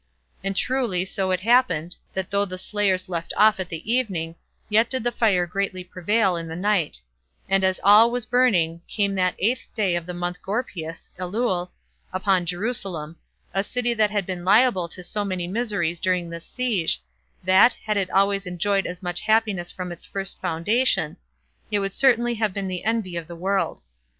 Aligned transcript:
And 0.43 0.55
truly 0.55 1.05
so 1.05 1.29
it 1.29 1.41
happened, 1.41 1.95
that 2.13 2.31
though 2.31 2.43
the 2.43 2.57
slayers 2.57 3.07
left 3.07 3.35
off 3.37 3.59
at 3.59 3.69
the 3.69 3.93
evening, 3.93 4.33
yet 4.67 4.89
did 4.89 5.03
the 5.03 5.11
fire 5.11 5.45
greatly 5.45 5.83
prevail 5.83 6.35
in 6.35 6.47
the 6.47 6.55
night; 6.55 6.99
and 7.47 7.63
as 7.63 7.79
all 7.83 8.09
was 8.09 8.25
burning, 8.25 8.81
came 8.87 9.13
that 9.13 9.35
eighth 9.37 9.67
day 9.75 9.95
of 9.95 10.07
the 10.07 10.13
month 10.15 10.41
Gorpieus 10.41 11.11
[Elul] 11.19 11.69
upon 12.11 12.47
Jerusalem, 12.47 13.17
a 13.53 13.63
city 13.63 13.93
that 13.93 14.09
had 14.09 14.25
been 14.25 14.43
liable 14.43 14.87
to 14.89 15.03
so 15.03 15.23
many 15.23 15.45
miseries 15.47 15.99
during 15.99 16.31
this 16.31 16.47
siege, 16.47 16.99
that, 17.43 17.73
had 17.85 17.95
it 17.95 18.09
always 18.09 18.47
enjoyed 18.47 18.87
as 18.87 19.03
much 19.03 19.21
happiness 19.21 19.69
from 19.69 19.91
its 19.91 20.03
first 20.03 20.41
foundation, 20.41 21.15
it 21.69 21.77
would 21.77 21.93
certainly 21.93 22.33
have 22.33 22.53
been 22.55 22.67
the 22.67 22.85
envy 22.85 23.17
of 23.17 23.27
the 23.27 23.35
world. 23.35 23.83